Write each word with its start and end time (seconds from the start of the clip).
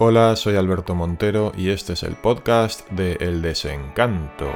Hola, 0.00 0.36
soy 0.36 0.54
Alberto 0.54 0.94
Montero 0.94 1.50
y 1.56 1.70
este 1.70 1.94
es 1.94 2.04
el 2.04 2.14
podcast 2.14 2.88
de 2.90 3.14
El 3.14 3.42
Desencanto. 3.42 4.48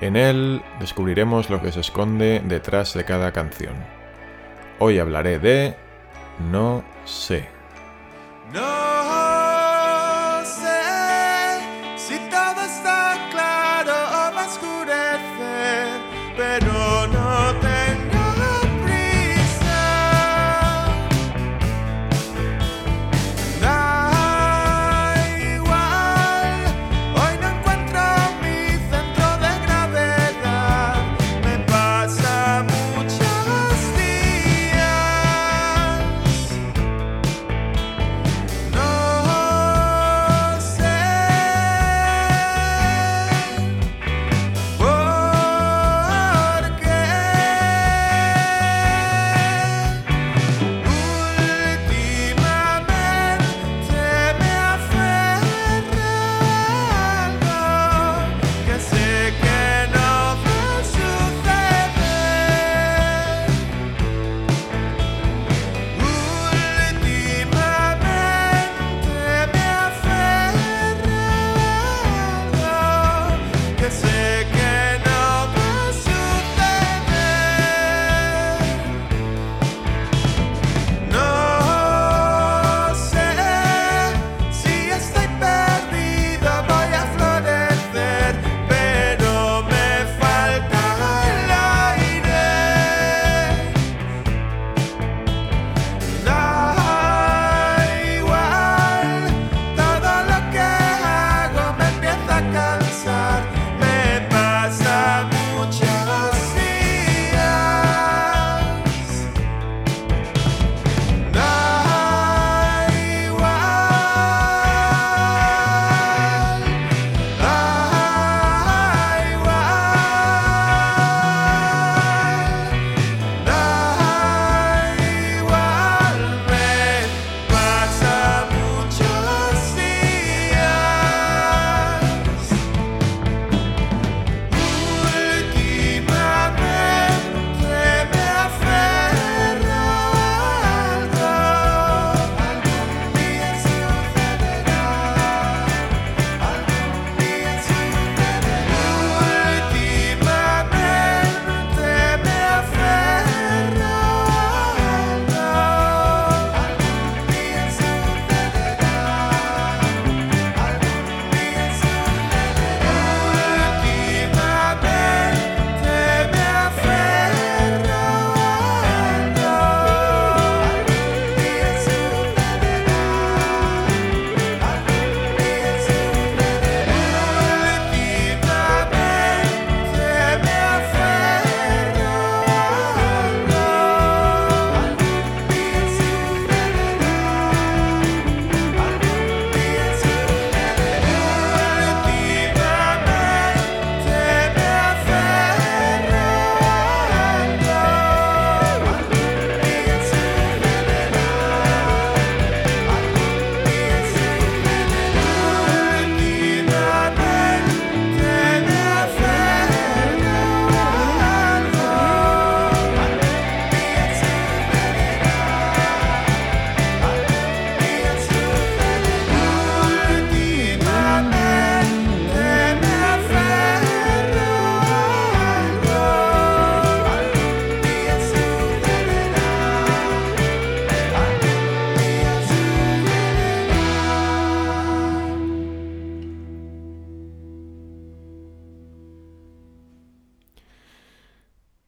En 0.00 0.16
él 0.16 0.62
descubriremos 0.80 1.50
lo 1.50 1.60
que 1.60 1.70
se 1.70 1.80
esconde 1.80 2.40
detrás 2.46 2.94
de 2.94 3.04
cada 3.04 3.32
canción. 3.32 3.74
Hoy 4.78 4.98
hablaré 4.98 5.38
de 5.38 5.76
No 6.50 6.82
sé. 7.04 7.53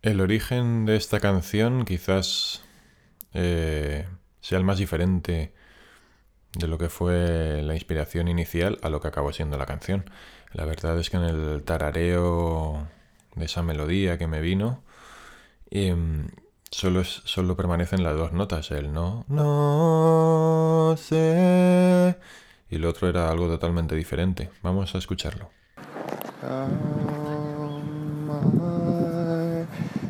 El 0.06 0.20
origen 0.20 0.86
de 0.86 0.94
esta 0.94 1.18
canción 1.18 1.84
quizás 1.84 2.62
eh, 3.34 4.06
sea 4.40 4.56
el 4.56 4.62
más 4.62 4.78
diferente 4.78 5.52
de 6.52 6.68
lo 6.68 6.78
que 6.78 6.88
fue 6.88 7.60
la 7.64 7.74
inspiración 7.74 8.28
inicial 8.28 8.78
a 8.82 8.88
lo 8.88 9.00
que 9.00 9.08
acabó 9.08 9.32
siendo 9.32 9.58
la 9.58 9.66
canción. 9.66 10.08
La 10.52 10.64
verdad 10.64 10.96
es 11.00 11.10
que 11.10 11.16
en 11.16 11.24
el 11.24 11.64
tarareo 11.64 12.86
de 13.34 13.46
esa 13.46 13.64
melodía 13.64 14.16
que 14.16 14.28
me 14.28 14.40
vino, 14.40 14.84
em, 15.72 16.28
solo, 16.70 17.02
solo 17.02 17.56
permanecen 17.56 18.04
las 18.04 18.14
dos 18.14 18.32
notas, 18.32 18.70
el 18.70 18.92
no, 18.92 19.24
no 19.26 20.94
sé, 20.98 22.16
y 22.70 22.76
el 22.76 22.84
otro 22.84 23.08
era 23.08 23.28
algo 23.28 23.48
totalmente 23.48 23.96
diferente. 23.96 24.50
Vamos 24.62 24.94
a 24.94 24.98
escucharlo. 24.98 25.50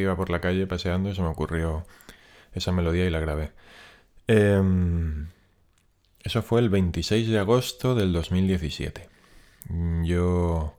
iba 0.00 0.16
por 0.16 0.30
la 0.30 0.40
calle 0.40 0.66
paseando 0.66 1.10
y 1.10 1.14
se 1.14 1.22
me 1.22 1.28
ocurrió 1.28 1.84
esa 2.52 2.72
melodía 2.72 3.06
y 3.06 3.10
la 3.10 3.20
grabé. 3.20 3.52
Em, 4.26 5.28
eso 6.22 6.42
fue 6.42 6.60
el 6.60 6.68
26 6.68 7.28
de 7.28 7.38
agosto 7.38 7.94
del 7.94 8.12
2017. 8.12 9.08
Yo 10.04 10.74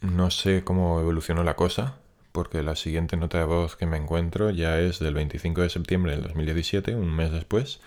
no 0.00 0.30
sé 0.30 0.64
cómo 0.64 1.00
evolucionó 1.00 1.44
la 1.44 1.56
cosa, 1.56 1.96
porque 2.32 2.62
la 2.62 2.76
siguiente 2.76 3.16
nota 3.16 3.38
de 3.38 3.44
voz 3.44 3.76
que 3.76 3.86
me 3.86 3.96
encuentro 3.96 4.50
ya 4.50 4.78
es 4.78 4.98
del 5.00 5.14
25 5.14 5.62
de 5.62 5.70
septiembre 5.70 6.12
del 6.12 6.22
2017, 6.22 6.94
un 6.94 7.14
mes 7.14 7.32
después, 7.32 7.80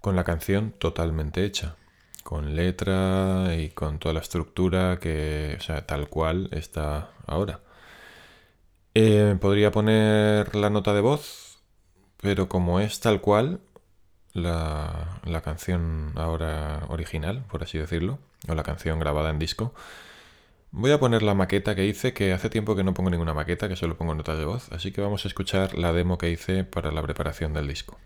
con 0.00 0.16
la 0.16 0.24
canción 0.24 0.72
totalmente 0.72 1.44
hecha, 1.44 1.76
con 2.22 2.56
letra 2.56 3.54
y 3.56 3.70
con 3.70 3.98
toda 3.98 4.14
la 4.14 4.20
estructura 4.20 4.98
que, 5.00 5.56
o 5.58 5.62
sea, 5.62 5.86
tal 5.86 6.08
cual 6.08 6.48
está 6.52 7.10
ahora. 7.26 7.60
Eh, 8.94 9.36
podría 9.40 9.70
poner 9.70 10.54
la 10.54 10.70
nota 10.70 10.94
de 10.94 11.00
voz, 11.00 11.58
pero 12.20 12.48
como 12.48 12.80
es 12.80 13.00
tal 13.00 13.20
cual 13.20 13.60
la, 14.32 15.20
la 15.24 15.40
canción 15.42 16.12
ahora 16.14 16.84
original, 16.88 17.44
por 17.50 17.62
así 17.62 17.78
decirlo, 17.78 18.18
o 18.48 18.54
la 18.54 18.62
canción 18.62 18.98
grabada 19.00 19.30
en 19.30 19.38
disco, 19.38 19.74
Voy 20.76 20.90
a 20.90 20.98
poner 20.98 21.22
la 21.22 21.34
maqueta 21.34 21.76
que 21.76 21.86
hice, 21.86 22.12
que 22.12 22.32
hace 22.32 22.50
tiempo 22.50 22.74
que 22.74 22.82
no 22.82 22.94
pongo 22.94 23.08
ninguna 23.08 23.32
maqueta, 23.32 23.68
que 23.68 23.76
solo 23.76 23.96
pongo 23.96 24.12
notas 24.16 24.38
de 24.38 24.44
voz, 24.44 24.72
así 24.72 24.90
que 24.90 25.00
vamos 25.00 25.24
a 25.24 25.28
escuchar 25.28 25.78
la 25.78 25.92
demo 25.92 26.18
que 26.18 26.30
hice 26.30 26.64
para 26.64 26.90
la 26.90 27.00
preparación 27.00 27.52
del 27.52 27.68
disco. 27.68 27.96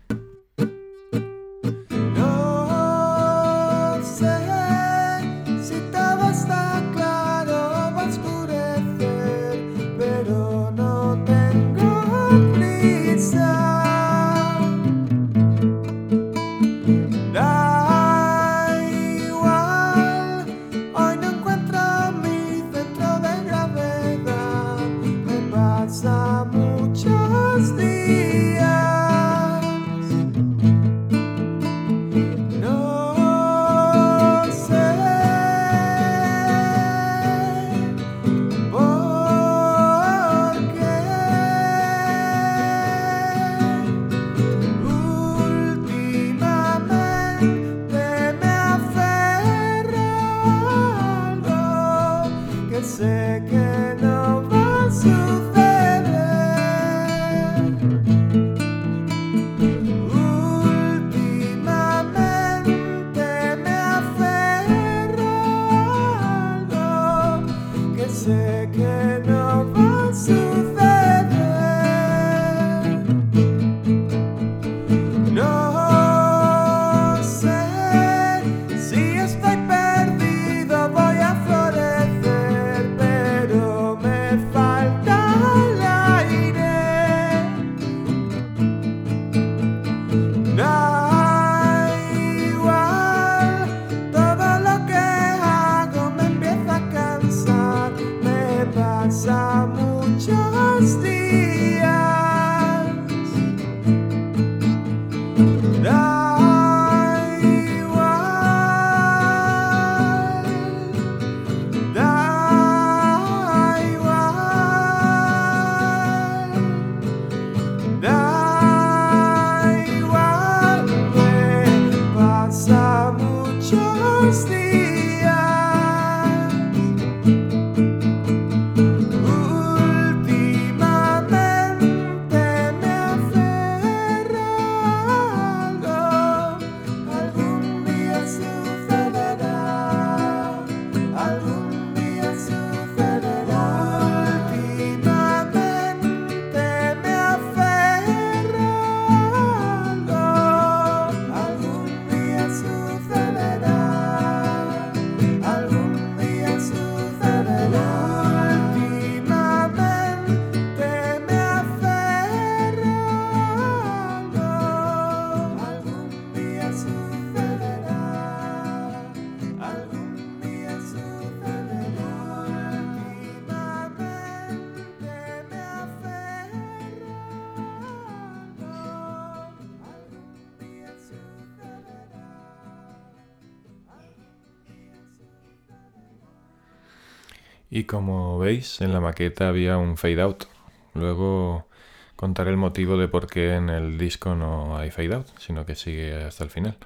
Y 187.69 187.83
como 187.85 188.39
veis, 188.39 188.81
en 188.81 188.93
la 188.93 188.99
maqueta 188.99 189.49
había 189.49 189.77
un 189.77 189.97
fade 189.97 190.21
out. 190.21 190.45
Luego 190.93 191.67
contaré 192.15 192.49
el 192.51 192.57
motivo 192.57 192.97
de 192.97 193.07
por 193.07 193.27
qué 193.27 193.55
en 193.55 193.69
el 193.69 193.97
disco 193.97 194.35
no 194.35 194.77
hay 194.77 194.91
fade 194.91 195.13
out, 195.15 195.27
sino 195.39 195.65
que 195.65 195.75
sigue 195.75 196.15
hasta 196.23 196.43
el 196.43 196.49
final. 196.49 196.77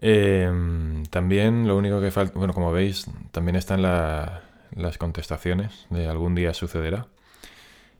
Em, 0.00 1.04
también 1.06 1.68
lo 1.68 1.76
único 1.76 2.00
que 2.00 2.10
falta, 2.10 2.38
bueno, 2.38 2.52
como 2.54 2.72
veis, 2.72 3.06
también 3.30 3.56
están 3.56 3.82
la- 3.82 4.42
las 4.74 4.98
contestaciones 4.98 5.86
de 5.90 6.08
algún 6.08 6.34
día 6.34 6.54
sucederá. 6.54 7.06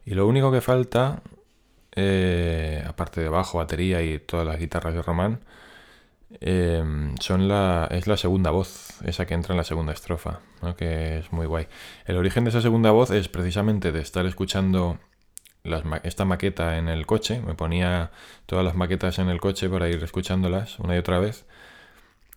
Y 0.07 0.15
lo 0.15 0.27
único 0.27 0.51
que 0.53 0.61
falta, 0.61 1.23
eh, 1.97 2.85
aparte 2.87 3.21
de 3.21 3.29
bajo, 3.29 3.59
batería 3.59 4.03
y 4.03 4.19
todas 4.21 4.47
las 4.47 4.59
guitarras 4.59 4.95
de 4.95 5.03
Román, 5.03 5.41
em, 6.41 7.17
son 7.19 7.49
la, 7.49 7.89
es 7.91 8.07
la 8.07 8.17
segunda 8.17 8.51
voz, 8.51 9.01
esa 9.05 9.27
que 9.27 9.35
entra 9.35 9.53
en 9.53 9.59
la 9.59 9.65
segunda 9.65 9.93
estrofa, 9.93 10.41
que 10.77 11.19
es 11.19 11.33
muy 11.33 11.47
guay. 11.47 11.69
El 12.07 12.17
origen 12.17 12.45
de 12.45 12.51
esa 12.51 12.61
segunda 12.63 12.91
voz 12.91 13.11
es 13.11 13.29
precisamente 13.29 13.93
de 13.93 14.01
estar 14.01 14.27
escuchando 14.27 14.99
las 15.65 15.85
esta 16.03 16.25
maqueta 16.25 16.79
en 16.79 16.89
el 16.89 17.07
coche, 17.07 17.41
me 17.41 17.55
ponía 17.55 18.11
todas 18.47 18.65
las 18.65 18.75
maquetas 18.75 19.19
en 19.19 19.29
el 19.29 19.41
coche 19.41 19.69
para 19.69 19.89
ir 19.89 20.03
escuchándolas 20.03 20.79
una 20.79 20.95
y 20.97 20.99
otra 20.99 21.19
vez. 21.19 21.47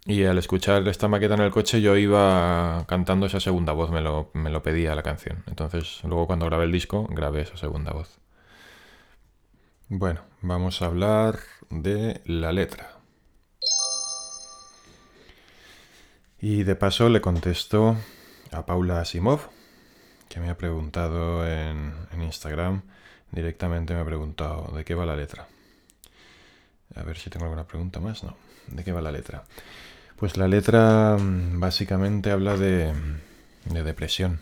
Y 0.05 0.23
al 0.25 0.37
escuchar 0.37 0.87
esta 0.87 1.07
maqueta 1.07 1.33
en 1.33 1.41
el 1.41 1.51
coche 1.51 1.81
yo 1.81 1.97
iba 1.97 2.85
cantando 2.87 3.25
esa 3.25 3.39
segunda 3.39 3.73
voz, 3.73 3.89
me 3.89 4.01
lo, 4.01 4.29
me 4.33 4.51
lo 4.51 4.61
pedía 4.61 4.93
la 4.95 5.01
canción. 5.03 5.43
Entonces 5.47 6.01
luego 6.03 6.27
cuando 6.27 6.45
grabé 6.45 6.65
el 6.65 6.71
disco 6.71 7.07
grabé 7.09 7.41
esa 7.41 7.57
segunda 7.57 7.91
voz. 7.91 8.19
Bueno, 9.89 10.21
vamos 10.41 10.81
a 10.81 10.85
hablar 10.87 11.39
de 11.69 12.21
la 12.25 12.51
letra. 12.51 12.94
Y 16.39 16.63
de 16.63 16.75
paso 16.75 17.09
le 17.09 17.21
contesto 17.21 17.95
a 18.51 18.65
Paula 18.65 18.99
Asimov, 18.99 19.49
que 20.29 20.39
me 20.39 20.49
ha 20.49 20.57
preguntado 20.57 21.47
en, 21.47 21.93
Instagram, 22.21 22.81
directamente 23.31 23.93
me 23.93 24.01
ha 24.01 24.05
preguntado 24.05 24.75
de 24.75 24.83
qué 24.83 24.95
va 24.95 25.05
la 25.05 25.15
letra. 25.15 25.47
A 26.95 27.03
ver 27.03 27.17
si 27.17 27.29
tengo 27.29 27.45
alguna 27.45 27.65
pregunta 27.65 27.99
más. 27.99 28.23
No. 28.23 28.35
¿De 28.67 28.83
qué 28.83 28.91
va 28.91 29.01
la 29.01 29.11
letra? 29.11 29.43
Pues 30.17 30.37
la 30.37 30.47
letra 30.47 31.17
mm, 31.19 31.59
básicamente 31.59 32.31
habla 32.31 32.57
de, 32.57 32.93
de 33.65 33.83
depresión. 33.83 34.39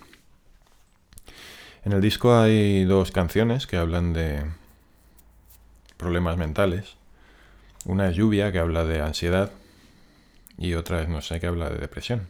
En 1.85 1.91
el 1.91 2.01
disco 2.01 2.35
hay 2.35 2.85
dos 2.85 3.11
canciones 3.11 3.67
que 3.67 3.77
hablan 3.77 4.13
de 4.13 4.45
problemas 5.97 6.37
mentales. 6.37 6.95
Una 7.85 8.09
es 8.09 8.15
Lluvia, 8.15 8.51
que 8.51 8.59
habla 8.59 8.85
de 8.85 9.01
ansiedad, 9.01 9.51
y 10.57 10.73
otra 10.75 11.01
es 11.01 11.09
No 11.09 11.21
sé, 11.21 11.39
que 11.39 11.47
habla 11.47 11.69
de 11.69 11.77
depresión. 11.77 12.27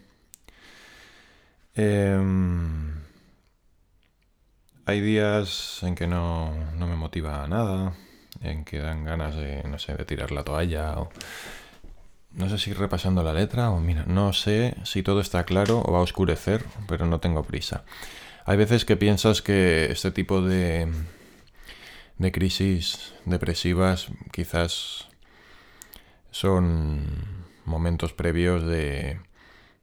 Em, 1.75 3.01
hay 4.85 5.01
días 5.01 5.79
en 5.83 5.95
que 5.95 6.07
no, 6.07 6.53
no 6.75 6.87
me 6.87 6.95
motiva 6.95 7.47
nada, 7.47 7.93
en 8.41 8.65
que 8.65 8.79
dan 8.79 9.05
ganas 9.05 9.35
de, 9.35 9.63
no 9.63 9.79
sé, 9.79 9.95
de 9.95 10.05
tirar 10.05 10.31
la 10.31 10.43
toalla 10.43 10.99
o... 10.99 11.09
No 12.31 12.49
sé 12.49 12.57
si 12.57 12.73
repasando 12.73 13.21
la 13.21 13.31
letra 13.31 13.69
o 13.69 13.79
mira, 13.79 14.05
no 14.07 14.33
sé 14.33 14.75
si 14.85 15.03
todo 15.03 15.21
está 15.21 15.43
claro 15.43 15.83
o 15.85 15.91
va 15.91 15.99
a 15.99 16.01
oscurecer, 16.01 16.65
pero 16.87 17.05
no 17.05 17.19
tengo 17.19 17.43
prisa. 17.43 17.83
Hay 18.45 18.57
veces 18.57 18.85
que 18.85 18.97
piensas 18.97 19.43
que 19.43 19.91
este 19.91 20.09
tipo 20.09 20.41
de, 20.41 20.91
de 22.17 22.31
crisis 22.31 23.13
depresivas 23.25 24.07
quizás 24.31 25.09
son 26.31 27.42
momentos 27.65 28.13
previos 28.13 28.63
de, 28.65 29.19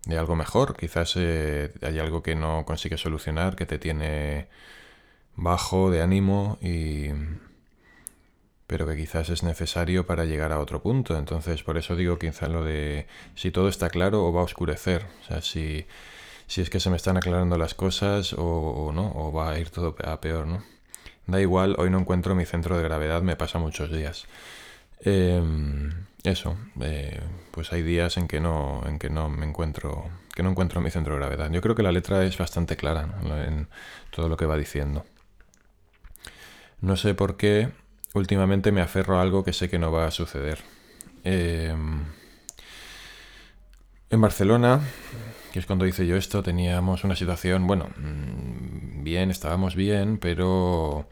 de 0.06 0.18
algo 0.18 0.36
mejor. 0.36 0.76
Quizás 0.76 1.14
eh, 1.16 1.72
hay 1.82 1.98
algo 1.98 2.22
que 2.22 2.34
no 2.34 2.64
consigues 2.66 3.00
solucionar, 3.00 3.56
que 3.56 3.66
te 3.66 3.78
tiene 3.78 4.48
bajo 5.36 5.90
de 5.90 6.02
ánimo 6.02 6.58
y 6.60 7.10
pero 8.66 8.86
que 8.86 8.96
quizás 8.96 9.30
es 9.30 9.42
necesario 9.42 10.06
para 10.06 10.24
llegar 10.24 10.52
a 10.52 10.60
otro 10.60 10.80
punto. 10.80 11.18
Entonces, 11.18 11.64
por 11.64 11.76
eso 11.76 11.96
digo 11.96 12.20
quizás 12.20 12.48
lo 12.48 12.62
de 12.62 13.08
si 13.34 13.50
todo 13.50 13.68
está 13.68 13.90
claro 13.90 14.24
o 14.24 14.32
va 14.32 14.42
a 14.42 14.44
oscurecer. 14.44 15.06
O 15.22 15.24
sea, 15.26 15.42
si, 15.42 15.86
si 16.46 16.60
es 16.60 16.70
que 16.70 16.78
se 16.78 16.88
me 16.88 16.96
están 16.96 17.16
aclarando 17.16 17.58
las 17.58 17.74
cosas 17.74 18.32
o, 18.32 18.44
o 18.44 18.92
no, 18.92 19.10
o 19.16 19.32
va 19.32 19.50
a 19.50 19.58
ir 19.58 19.70
todo 19.70 19.96
a 20.04 20.20
peor, 20.20 20.46
¿no? 20.46 20.62
Da 21.26 21.40
igual, 21.40 21.74
hoy 21.78 21.90
no 21.90 21.98
encuentro 21.98 22.36
mi 22.36 22.44
centro 22.44 22.76
de 22.76 22.84
gravedad, 22.84 23.22
me 23.22 23.34
pasa 23.36 23.58
muchos 23.58 23.90
días. 23.90 24.26
Em, 25.02 25.90
eso, 26.22 26.56
eh, 26.80 27.20
pues 27.50 27.72
hay 27.72 27.82
días 27.82 28.16
en 28.16 28.28
que 28.28 28.40
no, 28.40 28.82
en 28.86 28.98
que 28.98 29.10
no 29.10 29.28
me 29.28 29.46
encuentro, 29.46 30.10
que 30.34 30.42
no 30.42 30.50
encuentro 30.50 30.80
mi 30.80 30.90
centro 30.90 31.14
de 31.14 31.20
gravedad. 31.20 31.50
Yo 31.50 31.60
creo 31.60 31.74
que 31.74 31.82
la 31.82 31.92
letra 31.92 32.24
es 32.24 32.36
bastante 32.36 32.76
clara 32.76 33.08
en 33.46 33.68
todo 34.10 34.28
lo 34.28 34.36
que 34.36 34.46
va 34.46 34.56
diciendo. 34.56 35.04
No 36.80 36.96
sé 36.96 37.14
por 37.14 37.36
qué 37.36 37.70
últimamente 38.14 38.72
me 38.72 38.80
aferro 38.80 39.18
a 39.18 39.22
algo 39.22 39.44
que 39.44 39.52
sé 39.52 39.68
que 39.68 39.78
no 39.78 39.92
va 39.92 40.06
a 40.06 40.10
suceder. 40.10 40.60
Eh, 41.24 41.74
en 44.10 44.20
Barcelona, 44.20 44.80
que 45.52 45.60
es 45.60 45.66
cuando 45.66 45.86
hice 45.86 46.06
yo 46.06 46.16
esto, 46.16 46.42
teníamos 46.42 47.04
una 47.04 47.14
situación, 47.16 47.66
bueno, 47.66 47.90
mm, 47.96 49.04
bien, 49.04 49.30
estábamos 49.30 49.76
bien, 49.76 50.18
pero 50.18 51.08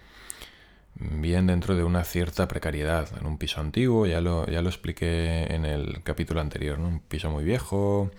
bien 1.00 1.46
dentro 1.46 1.76
de 1.76 1.84
una 1.84 2.04
cierta 2.04 2.48
precariedad. 2.48 3.08
En 3.20 3.26
un 3.26 3.38
piso 3.38 3.60
antiguo, 3.60 4.06
ya 4.06 4.20
lo, 4.20 4.46
ya 4.46 4.62
lo 4.62 4.68
expliqué 4.68 5.44
en 5.54 5.64
el 5.64 6.02
capítulo 6.02 6.40
anterior, 6.40 6.78
¿no? 6.78 6.88
Un 6.88 7.00
piso 7.00 7.30
muy 7.30 7.44
viejo. 7.44 8.10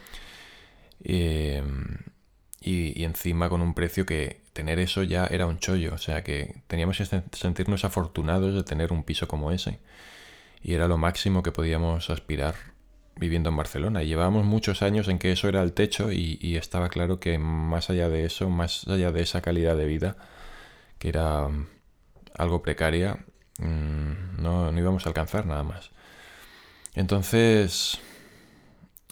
eh, 1.04 1.64
y, 2.62 3.04
encima 3.04 3.50
con 3.50 3.62
un 3.62 3.74
precio 3.74 4.06
que 4.06 4.42
tener 4.54 4.80
eso 4.80 5.04
ya 5.04 5.26
era 5.28 5.46
un 5.48 5.60
chollo. 5.60 5.94
O 5.94 5.98
sea 5.98 6.24
que 6.24 6.62
teníamos 6.68 6.98
que 6.98 7.06
sen- 7.06 7.24
sentirnos 7.36 7.86
afortunados 7.86 8.54
de 8.54 8.64
tener 8.64 8.92
un 8.92 9.04
piso 9.04 9.28
como 9.28 9.52
ese. 9.52 9.80
Y 10.64 10.74
era 10.76 10.88
lo 10.88 10.98
máximo 10.98 11.44
que 11.44 11.52
podíamos 11.52 12.10
aspirar 12.10 12.56
viviendo 13.18 13.50
en 13.50 13.58
Barcelona. 13.58 14.04
Llevábamos 14.04 14.46
muchos 14.46 14.82
años 14.82 15.08
en 15.10 15.20
que 15.20 15.32
eso 15.32 15.48
era 15.50 15.62
el 15.64 15.74
techo 15.74 16.12
y, 16.12 16.58
estaba 16.58 16.90
claro 16.90 17.20
que 17.20 17.38
más 17.40 17.90
allá 17.90 18.10
de 18.10 18.26
eso, 18.26 18.50
más 18.50 18.88
allá 18.88 19.12
de 19.12 19.22
esa 19.22 19.42
calidad 19.42 19.78
de 19.78 19.86
vida, 19.88 20.18
que 21.00 21.10
era 21.10 21.50
algo 22.40 22.64
precaria, 22.64 23.26
mm, 23.60 24.42
no, 24.42 24.72
no 24.72 24.80
íbamos 24.80 25.06
a 25.06 25.10
alcanzar 25.10 25.46
nada 25.46 25.64
más. 25.64 25.92
Entonces, 26.96 28.00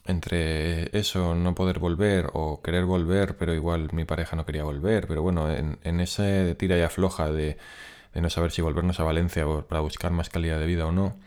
entre 0.05 0.97
eso, 0.97 1.35
no 1.35 1.53
poder 1.53 1.79
volver 1.79 2.29
o 2.33 2.61
querer 2.61 2.85
volver, 2.85 3.37
pero 3.37 3.53
igual 3.53 3.89
mi 3.93 4.05
pareja 4.05 4.35
no 4.35 4.45
quería 4.45 4.63
volver, 4.63 5.07
pero 5.07 5.21
bueno, 5.21 5.51
en, 5.51 5.79
en 5.83 5.99
ese 5.99 6.55
tira 6.55 6.77
y 6.77 6.81
afloja 6.81 7.29
de, 7.31 7.57
no 8.15 8.29
saber 8.29 8.51
si 8.51 8.61
volvernos 8.61 8.99
a 8.99 9.03
Valencia 9.03 9.45
para 9.69 9.81
buscar 9.81 10.11
más 10.11 10.29
calidad 10.29 10.59
de 10.59 10.65
vida 10.65 10.87
o 10.87 10.91
no, 10.91 11.17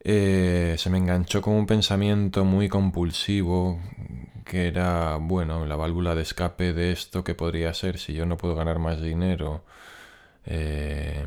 eh, 0.00 0.76
se 0.78 0.90
me 0.90 0.98
enganchó 0.98 1.42
con 1.42 1.54
un 1.54 1.66
pensamiento 1.66 2.44
muy 2.44 2.68
compulsivo 2.68 3.80
que 4.44 4.68
era, 4.68 5.16
bueno, 5.16 5.66
la 5.66 5.76
válvula 5.76 6.14
de 6.14 6.22
escape 6.22 6.72
de 6.72 6.92
esto 6.92 7.24
que 7.24 7.34
podría 7.34 7.74
ser 7.74 7.98
si 7.98 8.14
yo 8.14 8.26
no 8.26 8.36
puedo 8.36 8.54
ganar 8.54 8.78
más 8.78 9.02
dinero. 9.02 9.64
Eh, 10.46 11.26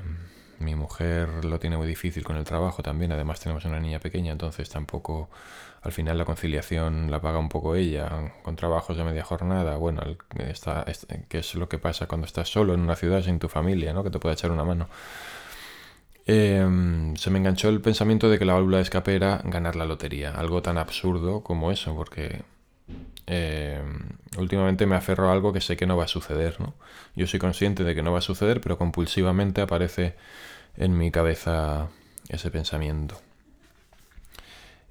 mi 0.59 0.75
mujer 0.75 1.45
lo 1.45 1.59
tiene 1.59 1.77
muy 1.77 1.87
difícil 1.87 2.23
con 2.23 2.35
el 2.35 2.43
trabajo 2.43 2.83
también, 2.83 3.11
además 3.11 3.39
tenemos 3.39 3.63
una 3.65 3.79
niña 3.79 3.99
pequeña, 3.99 4.31
entonces 4.33 4.69
tampoco 4.69 5.29
al 5.81 5.93
final 5.93 6.17
la 6.17 6.25
conciliación 6.25 7.09
la 7.09 7.21
paga 7.21 7.39
un 7.39 7.47
poco 7.49 7.75
ella, 7.75 8.33
con 8.43 8.55
trabajos 8.57 8.97
de 8.97 9.03
media 9.05 9.23
jornada, 9.23 9.77
bueno, 9.77 10.01
está, 10.37 10.83
es- 10.83 11.07
que 11.29 11.39
es 11.39 11.55
lo 11.55 11.69
que 11.69 11.79
pasa 11.79 12.07
cuando 12.07 12.25
estás 12.27 12.49
solo 12.49 12.73
en 12.73 12.81
una 12.81 12.95
ciudad 12.97 13.21
sin 13.23 13.39
tu 13.39 13.47
familia, 13.49 13.93
¿no? 13.93 14.03
Que 14.03 14.09
te 14.09 14.19
puede 14.19 14.33
echar 14.35 14.51
una 14.51 14.65
mano. 14.65 14.89
Eh, 16.25 17.13
se 17.15 17.29
me 17.31 17.39
enganchó 17.39 17.69
el 17.69 17.81
pensamiento 17.81 18.29
de 18.29 18.37
que 18.37 18.45
la 18.45 18.53
válvula 18.53 18.77
de 18.77 18.83
escape 18.83 19.15
era 19.15 19.41
ganar 19.45 19.75
la 19.75 19.85
lotería, 19.85 20.31
algo 20.35 20.61
tan 20.61 20.77
absurdo 20.77 21.41
como 21.43 21.71
eso, 21.71 21.95
porque 21.95 22.43
eh, 23.31 23.79
últimamente 24.37 24.87
me 24.87 24.95
aferro 24.95 25.29
a 25.29 25.33
algo 25.33 25.53
que 25.53 25.61
sé 25.61 25.77
que 25.77 25.85
no 25.85 25.95
va 25.95 26.05
a 26.05 26.07
suceder, 26.07 26.59
¿no? 26.59 26.73
Yo 27.15 27.27
soy 27.27 27.39
consciente 27.39 27.83
de 27.83 27.93
que 27.93 28.01
no 28.01 28.11
va 28.11 28.19
a 28.19 28.21
suceder, 28.21 28.59
pero 28.59 28.77
compulsivamente 28.79 29.61
aparece 29.61 30.15
en 30.77 30.97
mi 30.97 31.11
cabeza 31.11 31.89
ese 32.27 32.49
pensamiento. 32.49 33.21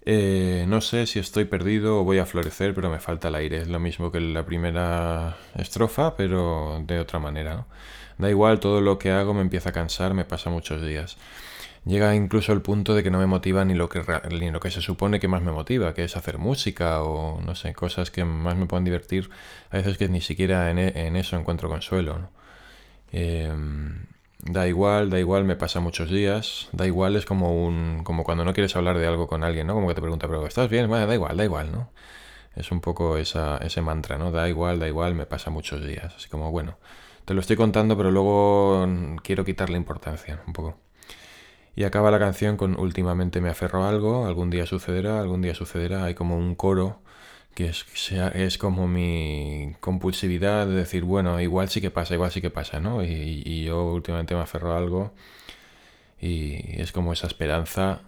Eh, 0.06 0.64
no 0.68 0.80
sé 0.80 1.06
si 1.06 1.18
estoy 1.18 1.46
perdido 1.46 2.00
o 2.00 2.04
voy 2.04 2.18
a 2.18 2.26
florecer, 2.26 2.74
pero 2.74 2.88
me 2.90 3.00
falta 3.00 3.28
el 3.28 3.34
aire. 3.34 3.58
Es 3.58 3.68
lo 3.68 3.80
mismo 3.80 4.12
que 4.12 4.20
la 4.20 4.46
primera 4.46 5.36
estrofa, 5.56 6.16
pero 6.16 6.80
de 6.86 7.00
otra 7.00 7.18
manera. 7.18 7.66
Da 8.18 8.30
igual, 8.30 8.60
todo 8.60 8.80
lo 8.80 8.98
que 8.98 9.10
hago 9.10 9.34
me 9.34 9.42
empieza 9.42 9.70
a 9.70 9.72
cansar, 9.72 10.14
me 10.14 10.24
pasa 10.24 10.48
muchos 10.48 10.80
días. 10.80 11.16
Llega 11.88 12.14
incluso 12.14 12.52
el 12.52 12.62
punto 12.62 12.94
de 12.94 13.02
que 13.02 13.10
no 13.10 13.18
me 13.18 13.26
motiva 13.26 13.64
ni 13.64 13.74
lo 13.74 13.88
que, 13.88 14.02
lo 14.52 14.60
que 14.60 14.70
se 14.70 14.82
supone 14.82 15.20
que 15.20 15.28
más 15.28 15.42
me 15.42 15.52
motiva, 15.52 15.94
que 15.94 16.04
es 16.04 16.16
hacer 16.16 16.38
música 16.38 17.02
o 17.02 17.40
no 17.40 17.54
sé, 17.54 17.72
cosas 17.74 18.10
que 18.10 18.24
más 18.24 18.56
me 18.56 18.66
pueden 18.66 18.84
divertir. 18.84 19.30
A 19.70 19.78
veces 19.78 19.96
que 19.98 20.08
ni 20.08 20.20
siquiera 20.20 20.70
en, 20.70 20.78
e- 20.78 21.18
eso 21.18 21.36
encuentro 21.38 21.68
consuelo, 21.70 22.18
¿no? 22.18 22.30
Eh, 23.12 23.52
da 24.40 24.66
igual, 24.68 25.10
da 25.10 25.18
igual, 25.18 25.44
me 25.44 25.56
pasa 25.56 25.80
muchos 25.80 26.10
días. 26.10 26.68
Da 26.72 26.86
igual 26.86 27.16
es 27.16 27.26
como 27.26 27.66
un, 27.66 28.02
como 28.04 28.24
cuando 28.24 28.44
no 28.44 28.54
quieres 28.54 28.76
hablar 28.76 28.98
de 28.98 29.06
algo 29.06 29.26
con 29.28 29.44
alguien, 29.44 29.66
¿no? 29.66 29.74
Como 29.74 29.88
que 29.88 29.94
te 29.94 30.00
pregunta, 30.02 30.26
pero 30.28 30.46
¿estás 30.46 30.68
bien? 30.70 30.88
Bueno, 30.88 31.06
da 31.06 31.14
igual, 31.14 31.36
da 31.36 31.44
igual, 31.44 31.72
¿no? 31.72 31.90
Es 32.56 32.72
un 32.72 32.80
poco 32.82 33.18
esa, 33.18 33.58
ese 33.58 33.82
mantra, 33.82 34.18
¿no? 34.18 34.32
Da 34.32 34.48
igual, 34.48 34.80
da 34.80 34.88
igual, 34.88 35.14
me 35.14 35.26
pasa 35.26 35.50
muchos 35.50 35.84
días. 35.86 36.14
Así 36.16 36.28
como, 36.28 36.50
bueno, 36.52 36.78
te 37.26 37.34
lo 37.34 37.40
estoy 37.40 37.56
contando, 37.56 37.96
pero 37.96 38.10
luego 38.12 38.86
mm, 38.88 39.16
quiero 39.18 39.44
quitarle 39.44 39.76
importancia, 39.78 40.42
un 40.46 40.52
poco. 40.54 40.78
Y 41.78 41.84
acaba 41.84 42.10
la 42.10 42.18
canción 42.18 42.56
con 42.56 42.76
últimamente 42.76 43.40
me 43.40 43.50
aferro 43.50 43.84
a 43.84 43.88
algo, 43.88 44.26
algún 44.26 44.50
día 44.50 44.66
sucederá, 44.66 45.20
algún 45.20 45.42
día 45.42 45.54
sucederá. 45.54 46.06
Hay 46.06 46.14
como 46.16 46.36
un 46.36 46.56
coro 46.56 47.00
que 47.54 47.68
es, 47.68 47.86
es 48.34 48.58
como 48.58 48.88
mi 48.88 49.76
compulsividad 49.78 50.66
de 50.66 50.74
decir, 50.74 51.04
bueno, 51.04 51.40
igual 51.40 51.68
sí 51.68 51.80
que 51.80 51.92
pasa, 51.92 52.14
igual 52.14 52.32
sí 52.32 52.40
que 52.40 52.50
pasa, 52.50 52.80
¿no? 52.80 53.04
Y, 53.04 53.62
yo 53.64 53.92
últimamente 53.92 54.34
me 54.34 54.40
aferro 54.40 54.72
a 54.72 54.78
algo 54.78 55.12
y 56.20 56.80
es 56.80 56.90
como 56.90 57.12
esa 57.12 57.28
esperanza, 57.28 58.00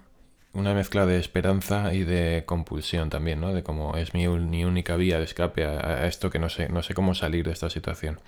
una 0.52 0.74
mezcla 0.74 1.06
de 1.06 1.20
esperanza 1.20 1.94
y 1.94 2.02
de 2.02 2.42
compulsión 2.46 3.08
también, 3.08 3.40
¿no? 3.40 3.54
De 3.54 3.62
como 3.62 3.96
es 3.96 4.14
mi, 4.14 4.26
única 4.26 4.96
vía 4.96 5.18
de 5.18 5.24
escape 5.24 5.64
a, 5.64 6.02
a 6.02 6.06
esto 6.08 6.28
que 6.28 6.40
no 6.40 6.48
sé, 6.48 6.68
no 6.70 6.82
sé 6.82 6.94
cómo 6.94 7.14
salir 7.14 7.46
de 7.46 7.52
esta 7.52 7.70
situación. 7.70 8.20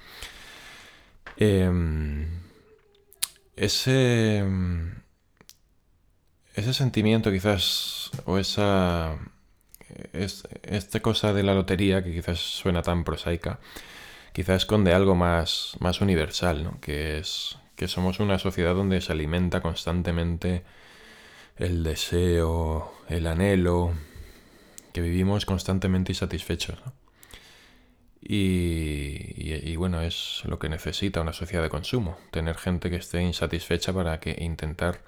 Em, 1.37 2.29
ese, 3.57 4.45
ese 6.55 6.73
sentimiento 6.75 7.31
quizás, 7.33 8.11
o 8.27 8.39
esa, 8.39 9.17
es, 10.13 10.47
esta 10.63 11.01
cosa 11.01 11.33
de 11.33 11.43
la 11.43 11.55
lotería 11.55 12.03
que 12.05 12.13
quizás 12.13 12.39
suena 12.41 12.83
tan 12.83 13.05
prosaica, 13.05 13.59
quizás 14.33 14.63
esconde 14.63 14.93
algo 14.95 15.15
más, 15.15 15.77
más 15.81 16.01
universal, 16.01 16.65
¿no? 16.65 16.81
Que 16.81 17.19
es 17.19 17.59
que 17.77 17.89
somos 17.89 18.21
una 18.21 18.39
sociedad 18.39 18.75
donde 18.75 19.01
se 19.01 19.13
alimenta 19.13 19.61
constantemente 19.61 20.63
el 21.57 21.83
deseo, 21.83 22.93
el 23.09 23.27
anhelo, 23.27 23.93
que 24.93 25.01
vivimos 25.01 25.47
constantemente 25.47 26.13
insatisfechos. 26.13 26.79
¿no? 26.85 26.93
Y, 28.21 29.35
y- 29.37 29.61
y, 29.73 29.77
bueno, 29.77 30.01
es 30.01 30.43
lo 30.45 30.59
que 30.59 30.69
necesita 30.69 31.21
una 31.21 31.33
sociedad 31.33 31.63
de 31.63 31.71
consumo, 31.71 32.17
tener 32.31 32.57
gente 32.57 32.89
que 32.91 32.97
esté 32.97 33.21
insatisfecha 33.23 33.93
para 33.93 34.21
que 34.21 34.37
intentar, 34.41 35.01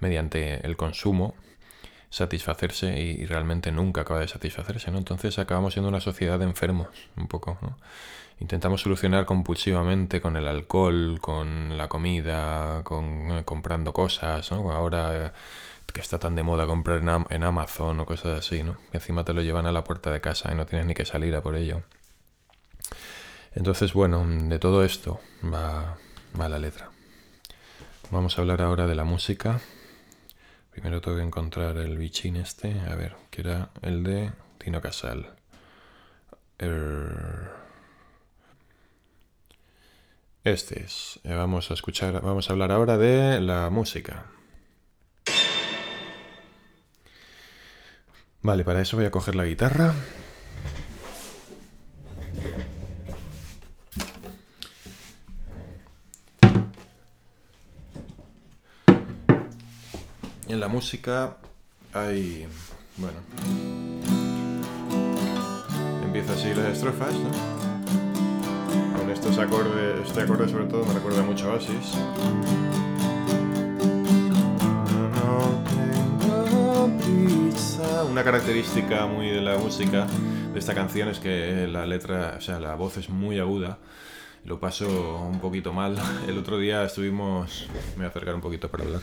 mediante 0.00 0.64
el 0.66 0.76
consumo, 0.76 1.34
satisfacerse 2.10 3.00
y, 3.00 3.22
y 3.22 3.26
realmente 3.26 3.70
nunca 3.72 4.02
acaba 4.02 4.20
de 4.20 4.28
satisfacerse, 4.28 4.90
¿no? 4.90 4.98
Entonces 4.98 5.38
acabamos 5.38 5.74
siendo 5.74 5.88
una 5.88 6.00
sociedad 6.00 6.38
de 6.38 6.44
enfermos, 6.46 6.88
un 7.16 7.28
poco, 7.28 7.58
¿no? 7.60 7.76
Intentamos 8.40 8.82
solucionar 8.82 9.26
compulsivamente 9.26 10.20
con 10.20 10.36
el 10.36 10.46
alcohol, 10.46 11.18
con 11.20 11.76
la 11.76 11.88
comida, 11.88 12.82
con 12.84 13.32
eh, 13.32 13.42
comprando 13.44 13.92
cosas, 13.92 14.52
¿no? 14.52 14.70
Ahora 14.70 15.26
eh, 15.26 15.32
que 15.92 16.00
está 16.00 16.18
tan 16.18 16.36
de 16.36 16.44
moda 16.44 16.66
comprar 16.66 16.98
en, 16.98 17.08
Am- 17.08 17.26
en 17.30 17.42
Amazon 17.42 17.98
o 18.00 18.06
cosas 18.06 18.38
así, 18.38 18.62
¿no? 18.62 18.76
Que 18.92 18.98
encima 18.98 19.24
te 19.24 19.34
lo 19.34 19.42
llevan 19.42 19.66
a 19.66 19.72
la 19.72 19.82
puerta 19.82 20.12
de 20.12 20.20
casa 20.20 20.50
y 20.52 20.54
no 20.54 20.66
tienes 20.66 20.86
ni 20.86 20.94
que 20.94 21.04
salir 21.04 21.34
a 21.34 21.42
por 21.42 21.56
ello. 21.56 21.82
Entonces, 23.54 23.92
bueno, 23.92 24.24
de 24.24 24.58
todo 24.58 24.84
esto 24.84 25.20
va 25.42 25.96
la 26.48 26.58
letra. 26.58 26.90
Vamos 28.10 28.38
a 28.38 28.40
hablar 28.42 28.62
ahora 28.62 28.86
de 28.86 28.94
la 28.94 29.04
música. 29.04 29.60
Primero 30.80 31.00
tengo 31.00 31.16
que 31.16 31.24
encontrar 31.24 31.76
el 31.78 31.98
bichín 31.98 32.36
este, 32.36 32.78
a 32.88 32.94
ver, 32.94 33.16
que 33.32 33.40
era 33.40 33.70
el 33.82 34.04
de 34.04 34.30
Tino 34.58 34.80
Casal. 34.80 35.34
Er, 36.56 37.50
Este 40.44 40.84
es. 40.84 41.18
Eh, 41.24 41.34
Vamos 41.34 41.72
a 41.72 41.74
escuchar, 41.74 42.20
vamos 42.22 42.48
a 42.48 42.52
hablar 42.52 42.70
ahora 42.70 42.96
de 42.96 43.40
la 43.40 43.70
música. 43.70 44.26
Vale, 48.42 48.62
para 48.62 48.80
eso 48.80 48.96
voy 48.96 49.06
a 49.06 49.10
coger 49.10 49.34
la 49.34 49.46
guitarra. 49.46 49.94
En 60.48 60.60
la 60.60 60.68
música 60.68 61.36
hay, 61.92 62.46
bueno, 62.96 63.18
empieza 66.02 66.32
así 66.32 66.54
las 66.54 66.72
estrofas, 66.72 67.12
¿no? 67.12 68.98
Con 68.98 69.10
estos 69.10 69.38
acordes, 69.38 70.06
este 70.06 70.22
acorde 70.22 70.48
sobre 70.48 70.64
todo 70.64 70.86
me 70.86 70.94
recuerda 70.94 71.22
mucho 71.22 71.50
a 71.50 71.54
Oasis. 71.54 71.98
Una 78.10 78.24
característica 78.24 79.06
muy 79.06 79.28
de 79.28 79.42
la 79.42 79.58
música 79.58 80.06
de 80.52 80.58
esta 80.58 80.74
canción 80.74 81.08
es 81.08 81.18
que 81.18 81.68
la 81.68 81.84
letra, 81.84 82.36
o 82.38 82.40
sea, 82.40 82.58
la 82.58 82.74
voz 82.74 82.96
es 82.96 83.10
muy 83.10 83.38
aguda. 83.38 83.78
Lo 84.44 84.58
paso 84.58 85.26
un 85.26 85.40
poquito 85.40 85.74
mal. 85.74 85.96
El 86.26 86.38
otro 86.38 86.58
día 86.58 86.84
estuvimos. 86.84 87.68
Me 87.90 87.96
voy 87.96 88.04
a 88.06 88.08
acercar 88.08 88.34
un 88.34 88.40
poquito 88.40 88.70
para 88.70 88.84
hablar. 88.84 89.02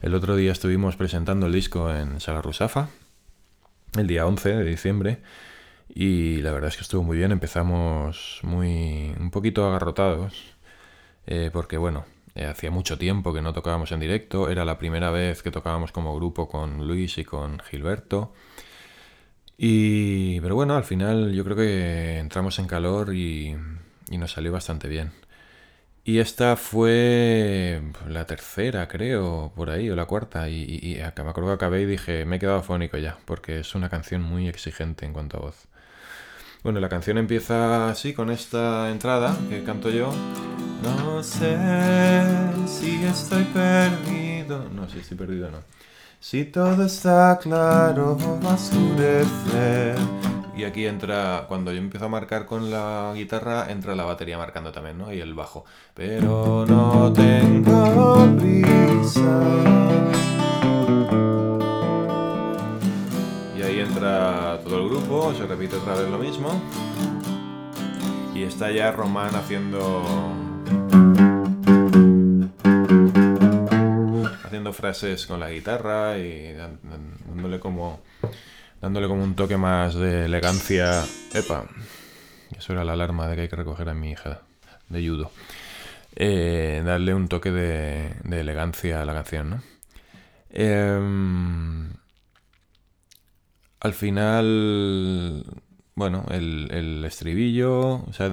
El 0.00 0.14
otro 0.14 0.34
día 0.34 0.52
estuvimos 0.52 0.96
presentando 0.96 1.46
el 1.46 1.52
disco 1.52 1.94
en 1.94 2.20
Sala 2.20 2.40
Rusafa, 2.40 2.88
el 3.98 4.06
día 4.06 4.26
11 4.26 4.56
de 4.56 4.64
diciembre. 4.64 5.18
Y 5.88 6.38
la 6.42 6.52
verdad 6.52 6.68
es 6.68 6.76
que 6.76 6.82
estuvo 6.82 7.02
muy 7.02 7.18
bien. 7.18 7.32
Empezamos 7.32 8.40
muy. 8.42 9.14
un 9.20 9.30
poquito 9.30 9.66
agarrotados. 9.66 10.56
eh, 11.26 11.50
porque 11.52 11.76
bueno, 11.76 12.06
eh, 12.34 12.46
hacía 12.46 12.70
mucho 12.70 12.98
tiempo 12.98 13.32
que 13.34 13.42
no 13.42 13.52
tocábamos 13.52 13.92
en 13.92 14.00
directo. 14.00 14.48
Era 14.50 14.64
la 14.64 14.78
primera 14.78 15.10
vez 15.10 15.42
que 15.42 15.50
tocábamos 15.50 15.92
como 15.92 16.14
grupo 16.16 16.48
con 16.48 16.86
Luis 16.88 17.18
y 17.18 17.24
con 17.24 17.60
Gilberto. 17.60 18.32
Y, 19.58 20.40
pero 20.40 20.54
bueno, 20.54 20.76
al 20.76 20.84
final 20.84 21.32
yo 21.32 21.44
creo 21.44 21.56
que 21.56 22.18
entramos 22.18 22.58
en 22.58 22.66
calor 22.66 23.14
y, 23.14 23.56
y 24.10 24.18
nos 24.18 24.32
salió 24.32 24.52
bastante 24.52 24.88
bien. 24.88 25.12
Y 26.04 26.18
esta 26.18 26.56
fue 26.56 27.82
la 28.08 28.26
tercera, 28.26 28.88
creo, 28.88 29.52
por 29.54 29.70
ahí, 29.70 29.90
o 29.90 29.96
la 29.96 30.06
cuarta. 30.06 30.48
Y, 30.48 30.62
y- 30.82 30.96
me 30.96 31.30
acuerdo 31.30 31.48
que 31.50 31.54
acabé 31.54 31.82
y 31.82 31.86
dije, 31.86 32.24
me 32.24 32.36
he 32.36 32.38
quedado 32.38 32.58
afónico 32.58 32.96
ya, 32.98 33.18
porque 33.26 33.60
es 33.60 33.74
una 33.74 33.90
canción 33.90 34.22
muy 34.22 34.48
exigente 34.48 35.04
en 35.06 35.12
cuanto 35.12 35.36
a 35.38 35.40
voz. 35.40 35.68
Bueno, 36.62 36.80
la 36.80 36.88
canción 36.88 37.18
empieza 37.18 37.90
así, 37.90 38.12
con 38.14 38.30
esta 38.30 38.90
entrada 38.90 39.36
que 39.48 39.62
canto 39.64 39.90
yo. 39.90 40.12
No 40.82 41.22
sé 41.22 41.56
si 42.66 43.04
estoy 43.04 43.44
perdido. 43.44 44.68
No, 44.70 44.88
si 44.88 44.98
estoy 44.98 45.16
perdido, 45.16 45.50
no. 45.50 45.58
Si 46.20 46.44
todo 46.44 46.84
está 46.86 47.38
claro, 47.42 48.16
va 48.44 48.52
a 48.52 48.54
oscurecer. 48.54 49.96
Y 50.60 50.64
aquí 50.64 50.84
entra, 50.84 51.46
cuando 51.48 51.72
yo 51.72 51.78
empiezo 51.78 52.04
a 52.04 52.08
marcar 52.10 52.44
con 52.44 52.70
la 52.70 53.12
guitarra, 53.14 53.70
entra 53.70 53.94
la 53.94 54.04
batería 54.04 54.36
marcando 54.36 54.70
también, 54.70 54.98
¿no? 54.98 55.10
Y 55.10 55.18
el 55.18 55.32
bajo. 55.32 55.64
Pero 55.94 56.66
no 56.68 57.10
tengo 57.14 58.36
prisa. 58.38 59.40
Y 63.56 63.62
ahí 63.62 63.80
entra 63.80 64.60
todo 64.62 64.82
el 64.82 64.88
grupo, 64.90 65.32
se 65.32 65.46
repite 65.46 65.76
otra 65.76 65.94
vez 65.94 66.10
lo 66.10 66.18
mismo. 66.18 66.50
Y 68.34 68.42
está 68.42 68.70
ya 68.70 68.92
Román 68.92 69.34
haciendo. 69.34 70.04
haciendo 74.44 74.74
frases 74.74 75.26
con 75.26 75.40
la 75.40 75.48
guitarra 75.48 76.18
y 76.18 76.52
dándole 76.52 77.58
como. 77.58 78.02
Dándole 78.80 79.08
como 79.08 79.22
un 79.22 79.34
toque 79.34 79.56
más 79.56 79.94
de 79.94 80.24
elegancia. 80.26 81.04
¡Epa! 81.34 81.66
Eso 82.56 82.72
era 82.72 82.84
la 82.84 82.94
alarma 82.94 83.28
de 83.28 83.36
que 83.36 83.42
hay 83.42 83.48
que 83.48 83.56
recoger 83.56 83.88
a 83.88 83.94
mi 83.94 84.10
hija 84.12 84.42
de 84.88 85.06
judo. 85.06 85.30
Eh, 86.16 86.82
darle 86.84 87.14
un 87.14 87.28
toque 87.28 87.52
de, 87.52 88.16
de 88.24 88.40
elegancia 88.40 89.00
a 89.00 89.04
la 89.04 89.14
canción, 89.14 89.50
¿no? 89.50 89.62
Em, 90.50 91.92
al 93.80 93.94
final, 93.94 95.44
bueno, 95.94 96.26
el, 96.30 96.68
el 96.72 97.04
estribillo, 97.04 98.04
o 98.04 98.12
sea, 98.12 98.32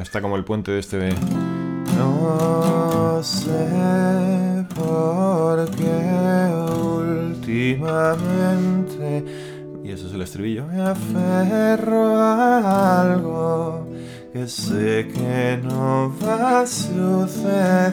está 0.00 0.22
como 0.22 0.36
el 0.36 0.44
puente 0.44 0.70
de 0.70 0.78
este 0.78 0.98
de... 0.98 1.14
No 1.96 3.20
sé 3.22 4.66
por 4.74 5.68
qué 5.72 6.54
últimamente... 7.42 8.30
Y 9.84 9.90
eso 9.90 10.06
es 10.06 10.14
el 10.14 10.22
estribillo. 10.22 10.66
Me 10.66 10.80
aferro 10.82 12.16
a 12.16 13.02
algo 13.02 13.88
que 14.32 14.46
sé 14.48 15.08
que 15.12 15.58
no 15.62 16.14
va 16.22 16.60
a 16.60 16.66
suceder. 16.66 17.92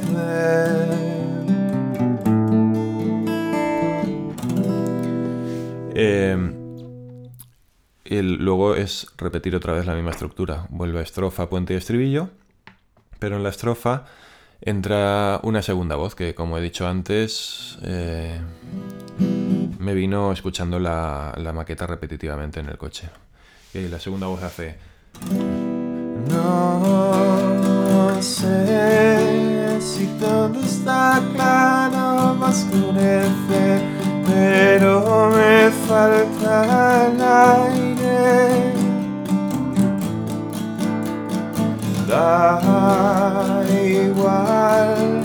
El- 8.05 8.35
luego 8.37 8.75
es 8.75 9.07
repetir 9.17 9.55
otra 9.55 9.73
vez 9.73 9.85
la 9.85 9.93
misma 9.93 10.11
estructura. 10.11 10.65
Vuelve 10.69 10.99
a 10.99 11.03
estrofa, 11.03 11.49
puente 11.49 11.73
y 11.73 11.77
estribillo. 11.77 12.29
Pero 13.19 13.35
en 13.37 13.43
la 13.43 13.49
estrofa 13.49 14.05
entra 14.61 15.39
una 15.43 15.61
segunda 15.61 15.95
voz 15.95 16.15
que, 16.15 16.33
como 16.33 16.57
he 16.57 16.61
dicho 16.61 16.87
antes, 16.87 17.77
eh, 17.83 18.39
me 19.79 19.93
vino 19.93 20.31
escuchando 20.33 20.77
la, 20.77 21.33
la 21.37 21.53
maqueta 21.53 21.87
repetitivamente 21.87 22.59
en 22.59 22.67
el 22.67 22.77
coche. 22.77 23.09
Y 23.73 23.87
la 23.87 23.97
segunda 23.99 24.27
voz 24.27 24.43
hace... 24.43 24.75
No 26.27 28.21
sé 28.21 29.79
si 29.79 30.05
todo 30.19 30.59
está 30.61 31.21
claro, 31.33 32.37
va 32.39 32.47
a 32.47 32.49
oscurecer, 32.49 33.81
pero 34.27 35.31
me 35.31 35.69
falta 35.87 37.07
el 37.07 37.21
aire. 37.21 38.73
Da 42.05 43.63
igual, 43.81 45.21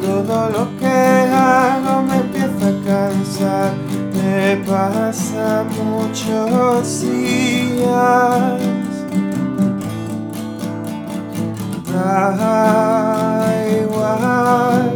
todo 0.00 0.50
lo 0.50 0.78
que 0.78 0.86
hago 0.86 2.02
me 2.04 2.16
empieza 2.16 2.68
a 2.68 2.84
cansar. 2.86 3.87
Me 4.18 4.56
pasa 4.66 5.64
muchos 5.76 7.02
días. 7.02 8.60
Da 11.92 13.54
igual. 13.80 14.92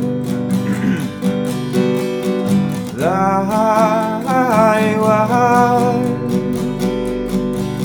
Da 2.99 4.81
igual. 4.93 5.97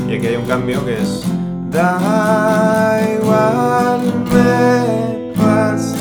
Y 0.10 0.16
aquí 0.16 0.28
hay 0.28 0.36
un 0.36 0.46
cambio 0.46 0.84
que 0.86 0.94
es. 1.02 1.24
Da 1.70 3.00
igual, 3.20 4.02
me 4.32 5.34
pasa 5.36 5.98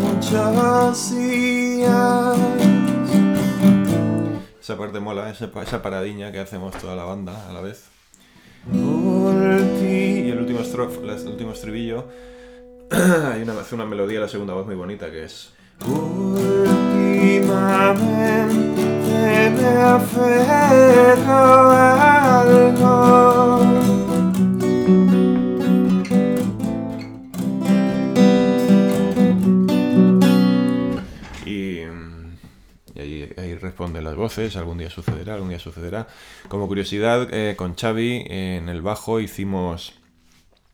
muchos 0.00 1.10
días. 1.10 1.25
Esa 4.66 4.76
parte 4.76 4.98
mola, 4.98 5.30
esa, 5.30 5.48
esa 5.62 5.80
paradiña 5.80 6.32
que 6.32 6.40
hacemos 6.40 6.76
toda 6.76 6.96
la 6.96 7.04
banda 7.04 7.48
a 7.48 7.52
la 7.52 7.60
vez. 7.60 7.84
Y 8.72 10.28
el 10.28 10.38
último 10.40 10.58
estrof, 10.58 10.98
el 11.04 11.28
último 11.28 11.52
estribillo. 11.52 12.08
Hay 12.90 13.42
una, 13.42 13.60
hace 13.60 13.76
una 13.76 13.86
melodía 13.86 14.18
la 14.18 14.26
segunda 14.26 14.54
voz 14.54 14.66
muy 14.66 14.74
bonita 14.74 15.08
que 15.08 15.22
es... 15.22 15.52
Últimamente 15.86 16.40
me 19.52 19.68
aferro 19.82 21.30
a 21.70 22.40
algo 22.40 23.45
voces, 34.26 34.56
algún 34.56 34.78
día 34.78 34.90
sucederá, 34.90 35.34
algún 35.34 35.50
día 35.50 35.60
sucederá. 35.60 36.08
Como 36.48 36.66
curiosidad, 36.66 37.28
eh, 37.30 37.54
con 37.56 37.76
Xavi 37.76 38.24
eh, 38.26 38.56
en 38.60 38.68
el 38.68 38.82
bajo 38.82 39.20
hicimos, 39.20 39.92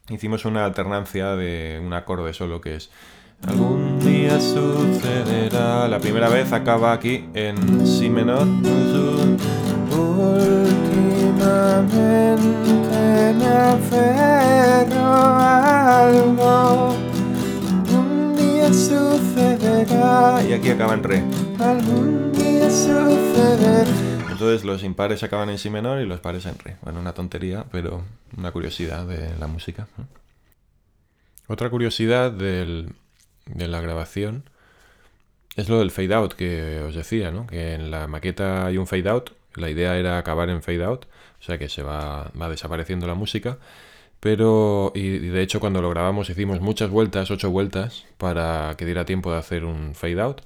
hicimos 0.09 0.47
una 0.47 0.65
alternancia 0.65 1.37
de 1.37 1.79
un 1.85 1.93
acorde 1.93 2.33
solo 2.33 2.63
que 2.63 2.77
es... 2.77 2.91
Algún 3.47 3.99
día 4.01 4.41
sucederá. 4.41 5.87
La 5.89 5.99
primera 5.99 6.31
vez 6.31 6.51
acaba 6.53 6.93
aquí 6.93 7.27
en 7.35 7.87
Si 7.87 8.09
menor. 8.09 8.47
Últimamente 9.91 10.95
me 13.39 13.49
aferro 13.75 15.05
a 15.05 16.07
algo 16.07 16.95
Un 17.93 18.37
día 18.37 18.73
sucederá 18.73 20.41
Y 20.49 20.53
aquí 20.53 20.71
acaba 20.71 20.95
en 20.95 21.03
Re. 21.03 21.25
Algún 21.59 22.33
día 22.33 22.52
Entonces 24.31 24.65
los 24.65 24.83
impares 24.83 25.23
acaban 25.23 25.51
en 25.51 25.59
Si 25.59 25.71
menor 25.71 26.01
y 26.01 26.07
los 26.07 26.21
pares 26.21 26.47
en 26.47 26.59
Re. 26.59 26.77
Bueno, 26.83 27.01
una 27.01 27.13
tontería, 27.13 27.65
pero 27.71 28.03
una 28.37 28.51
curiosidad 28.51 29.07
de 29.07 29.37
la 29.39 29.47
música. 29.47 29.89
Otra 31.49 31.71
curiosidad 31.71 32.33
de 32.33 32.87
la 33.55 33.81
grabación 33.81 34.45
es 35.57 35.69
lo 35.69 35.79
del 35.79 35.91
fade 35.91 36.15
out 36.15 36.33
que 36.33 36.81
os 36.81 36.95
decía, 36.95 37.31
¿no? 37.31 37.47
Que 37.47 37.75
en 37.75 37.91
la 37.91 38.07
maqueta 38.07 38.67
hay 38.67 38.79
un 38.79 38.87
fade 38.87 39.09
out. 39.09 39.31
La 39.55 39.69
idea 39.69 39.99
era 39.99 40.17
acabar 40.17 40.49
en 40.49 40.63
fade 40.63 40.83
out, 40.83 41.05
o 41.41 41.43
sea 41.43 41.59
que 41.59 41.69
se 41.69 41.83
va, 41.83 42.31
va 42.41 42.49
desapareciendo 42.49 43.07
la 43.07 43.15
música. 43.15 43.59
Pero, 44.19 44.93
y 44.95 45.19
de 45.19 45.43
hecho, 45.43 45.61
cuando 45.61 45.83
lo 45.83 45.91
grabamos 45.91 46.31
hicimos 46.31 46.61
muchas 46.61 46.91
vueltas, 46.91 47.31
ocho 47.31 47.51
vueltas, 47.51 48.07
para 48.19 48.75
que 48.79 48.87
diera 48.87 49.05
tiempo 49.05 49.31
de 49.31 49.39
hacer 49.39 49.65
un 49.65 49.95
fade 49.95 50.21
out. 50.21 50.41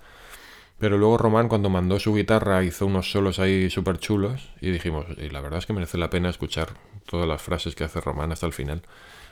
Pero 0.78 0.98
luego 0.98 1.16
Román, 1.16 1.48
cuando 1.48 1.70
mandó 1.70 1.98
su 1.98 2.14
guitarra, 2.14 2.62
hizo 2.62 2.86
unos 2.86 3.10
solos 3.10 3.38
ahí 3.38 3.70
súper 3.70 3.98
chulos. 3.98 4.50
Y 4.60 4.70
dijimos, 4.70 5.06
y 5.16 5.30
la 5.30 5.40
verdad 5.40 5.58
es 5.58 5.66
que 5.66 5.72
merece 5.72 5.96
la 5.98 6.10
pena 6.10 6.28
escuchar 6.28 6.68
todas 7.06 7.26
las 7.26 7.40
frases 7.42 7.74
que 7.74 7.84
hace 7.84 8.00
Román 8.00 8.32
hasta 8.32 8.46
el 8.46 8.52
final. 8.52 8.82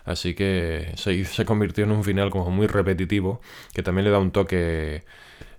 Así 0.04 0.34
que 0.34 0.92
se, 0.96 1.24
se 1.24 1.44
convirtió 1.44 1.84
en 1.84 1.92
un 1.92 2.04
final 2.04 2.30
como 2.30 2.50
muy 2.50 2.66
repetitivo, 2.66 3.40
que 3.74 3.82
también 3.82 4.04
le 4.06 4.10
da 4.10 4.18
un 4.18 4.30
toque 4.30 5.04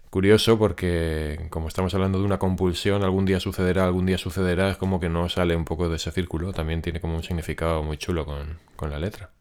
curioso 0.09 0.57
porque 0.57 1.47
como 1.49 1.67
estamos 1.67 1.93
hablando 1.93 2.19
de 2.19 2.25
una 2.25 2.39
compulsión, 2.39 3.03
algún 3.03 3.25
día 3.25 3.39
sucederá, 3.39 3.85
algún 3.85 4.05
día 4.05 4.17
sucederá, 4.17 4.69
es 4.71 4.77
como 4.77 4.99
que 4.99 5.09
no 5.09 5.29
sale 5.29 5.55
un 5.55 5.65
poco 5.65 5.89
de 5.89 5.97
ese 5.97 6.11
círculo, 6.11 6.53
también 6.53 6.81
tiene 6.81 7.01
como 7.01 7.15
un 7.15 7.23
significado 7.23 7.83
muy 7.83 7.97
chulo 7.97 8.25
con, 8.25 8.59
con 8.75 8.91
la 8.91 8.99
letra. 8.99 9.34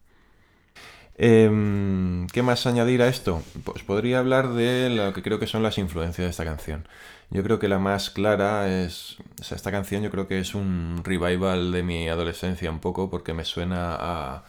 Em, 1.16 2.26
¿Qué 2.28 2.42
más 2.42 2.66
añadir 2.66 3.02
a 3.02 3.08
esto? 3.08 3.42
Pues 3.64 3.82
podría 3.84 4.18
hablar 4.18 4.52
de 4.52 4.90
lo 4.90 5.12
que 5.12 5.22
creo 5.22 5.38
que 5.38 5.46
son 5.46 5.62
las 5.62 5.78
influencias 5.78 6.24
de 6.26 6.30
esta 6.30 6.44
canción. 6.44 6.88
Yo 7.30 7.42
creo 7.42 7.58
que 7.58 7.68
la 7.68 7.78
más 7.78 8.10
clara 8.10 8.68
es... 8.82 9.16
o 9.40 9.44
sea, 9.44 9.56
esta 9.56 9.70
canción 9.70 10.02
yo 10.02 10.10
creo 10.10 10.26
que 10.28 10.40
es 10.40 10.54
un 10.54 11.02
revival 11.04 11.72
de 11.72 11.82
mi 11.82 12.08
adolescencia 12.08 12.70
un 12.70 12.80
poco 12.80 13.10
porque 13.10 13.32
me 13.32 13.44
suena 13.44 13.94
a, 13.94 14.44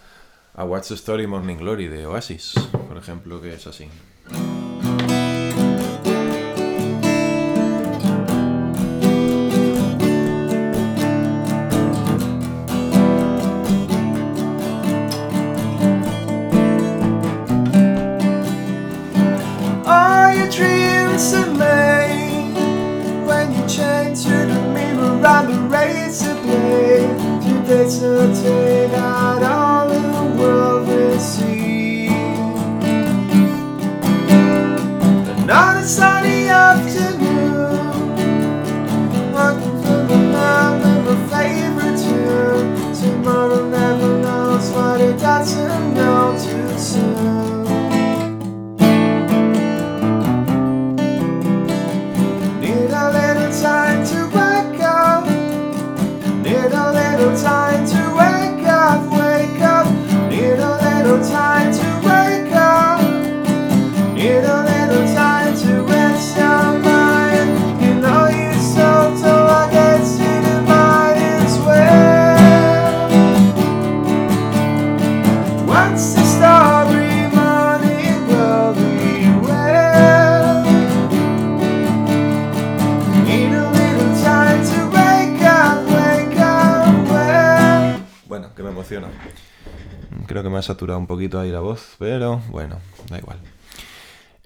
a 0.56 0.64
What's 0.66 0.90
the 0.90 0.96
Story 0.96 1.28
Morning 1.28 1.58
Glory 1.58 1.88
de 1.88 2.06
Oasis, 2.08 2.54
por 2.88 2.98
ejemplo, 2.98 3.42
que 3.42 3.54
es 3.54 3.68
así. 3.68 3.88
Saturado 90.66 91.00
un 91.00 91.08
poquito 91.08 91.40
ahí 91.40 91.52
la 91.52 91.62
voz, 91.62 91.96
pero 92.00 92.42
bueno, 92.50 92.80
da 93.10 93.18
igual. 93.18 93.40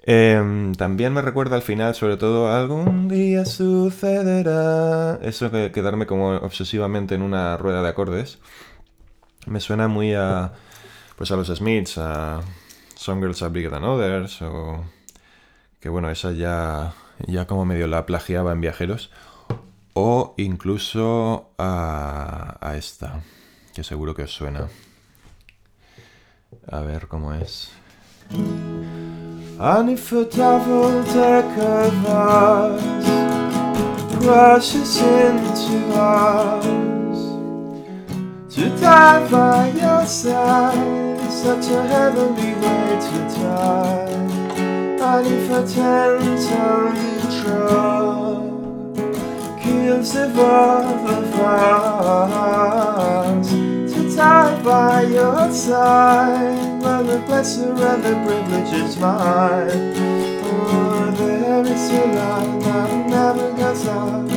Em, 0.02 0.74
también 0.74 1.12
me 1.12 1.20
recuerda 1.20 1.56
al 1.56 1.62
final, 1.62 1.94
sobre 1.94 2.16
todo, 2.16 2.50
algún 2.50 3.08
día 3.08 3.44
sucederá. 3.44 5.18
Eso 5.22 5.50
que 5.50 5.70
quedarme 5.72 6.06
como 6.06 6.30
obsesivamente 6.30 7.14
en 7.14 7.22
una 7.22 7.56
rueda 7.56 7.82
de 7.82 7.88
acordes. 7.88 8.38
Me 9.46 9.60
suena 9.60 9.88
muy 9.88 10.14
a. 10.14 10.52
Pues 11.16 11.30
a 11.30 11.36
los 11.36 11.48
Smiths, 11.48 11.98
a 11.98 12.40
Some 12.94 13.20
Girls 13.20 13.42
Are 13.42 13.52
Bigger 13.52 13.70
Than 13.70 13.84
Others, 13.84 14.42
o. 14.42 14.84
Que 15.80 15.88
bueno, 15.88 16.10
esa 16.10 16.32
ya. 16.32 16.94
Ya 17.26 17.46
como 17.46 17.66
medio 17.66 17.86
la 17.86 18.06
plagiaba 18.06 18.52
en 18.52 18.62
viajeros. 18.62 19.10
O 19.92 20.34
incluso 20.38 21.50
a, 21.58 22.56
a 22.60 22.76
esta, 22.76 23.20
que 23.74 23.84
seguro 23.84 24.14
que 24.14 24.22
os 24.22 24.32
suena. 24.32 24.68
A 26.66 26.80
ver 26.80 27.06
cómo 27.06 27.32
es. 27.32 27.70
And 28.32 29.90
if 29.90 30.12
a 30.12 30.24
double 30.24 31.02
decker 31.04 31.90
bus 32.02 32.82
crashes 34.16 34.96
into 35.00 35.94
us, 35.94 37.18
to 38.54 38.68
die 38.80 39.28
by 39.30 39.70
your 39.70 40.04
side 40.06 41.18
is 41.20 41.34
such 41.42 41.70
a 41.70 41.82
heavenly 41.86 42.54
way 42.54 42.98
to 43.06 43.18
die. 43.38 44.08
And 45.00 45.26
if 45.26 45.50
a 45.50 45.62
ten 45.66 46.20
ton 46.48 46.96
truck 47.42 48.42
kills 49.62 50.12
the 50.14 50.26
both 50.34 51.00
by 54.70 55.02
your 55.02 55.50
side 55.50 56.80
when 56.80 57.06
the 57.08 57.18
pleasure 57.26 57.74
and 57.90 58.02
the 58.06 58.14
privilege 58.24 58.72
is 58.72 58.96
mine. 58.98 59.94
Oh, 60.46 61.10
there 61.18 61.66
is 61.74 61.90
a 61.90 62.04
line 62.18 62.58
that 62.60 62.90
never 63.14 63.48
goes 63.60 63.84
out. 63.88 64.28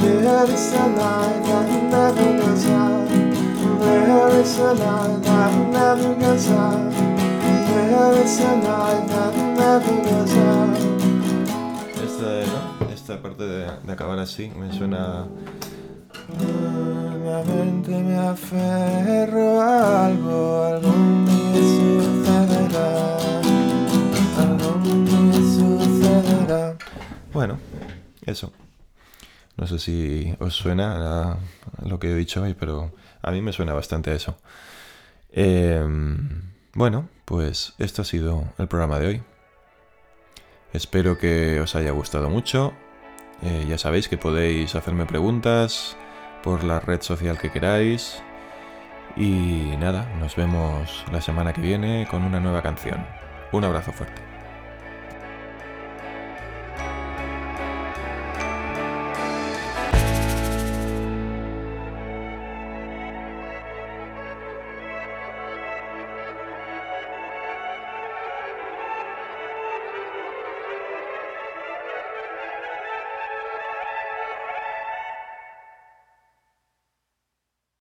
There 0.00 0.50
is 0.56 0.72
a 0.72 0.86
line 1.00 1.42
that 1.48 1.68
never 1.94 2.28
goes 2.40 2.64
out. 2.80 3.08
There 3.80 4.40
is 4.40 4.58
a 4.58 4.72
line 4.72 5.20
that 5.28 5.52
never 5.76 6.14
goes 6.14 6.48
out. 6.48 6.92
There 7.68 8.24
is 8.24 8.40
a 8.40 8.52
line 8.68 9.06
that 9.12 9.34
never 9.60 9.96
goes 10.08 10.34
out. 10.48 10.78
Esta, 12.04 12.30
¿no? 12.46 12.90
Esta 12.90 13.20
parte 13.20 13.44
de, 13.44 13.70
de 13.84 13.92
acabar 13.92 14.18
así 14.18 14.48
me 14.48 14.72
suena. 14.72 15.26
Me 17.28 18.16
aferro 18.16 19.60
a 19.60 20.06
algo, 20.06 20.64
algún 20.64 21.26
sucederá. 21.76 23.18
Algún 24.38 25.04
día 25.04 25.40
sucederá. 25.56 26.76
Bueno, 27.32 27.58
eso. 28.24 28.52
No 29.56 29.66
sé 29.66 29.78
si 29.78 30.34
os 30.38 30.54
suena 30.54 31.38
lo 31.84 31.98
que 31.98 32.10
he 32.10 32.14
dicho 32.14 32.42
hoy, 32.42 32.54
pero 32.54 32.92
a 33.20 33.30
mí 33.30 33.42
me 33.42 33.52
suena 33.52 33.74
bastante 33.74 34.10
a 34.10 34.14
eso. 34.14 34.38
Em, 35.30 36.52
bueno, 36.72 37.10
pues 37.26 37.74
esto 37.78 38.02
ha 38.02 38.04
sido 38.06 38.44
el 38.56 38.68
programa 38.68 38.98
de 38.98 39.06
hoy. 39.06 39.22
Espero 40.72 41.18
que 41.18 41.60
os 41.60 41.74
haya 41.74 41.90
gustado 41.90 42.30
mucho. 42.30 42.72
Eh, 43.42 43.66
ya 43.68 43.76
sabéis 43.76 44.08
que 44.08 44.16
podéis 44.16 44.74
hacerme 44.74 45.04
preguntas 45.06 45.96
por 46.48 46.64
la 46.64 46.80
red 46.80 47.02
social 47.02 47.36
que 47.36 47.50
queráis. 47.50 48.22
Y 49.16 49.76
nada, 49.78 50.08
nos 50.18 50.34
vemos 50.34 51.04
la 51.12 51.20
semana 51.20 51.52
que 51.52 51.60
viene 51.60 52.08
con 52.10 52.24
una 52.24 52.40
nueva 52.40 52.62
canción. 52.62 53.04
Un 53.52 53.64
abrazo 53.64 53.92
fuerte. 53.92 54.37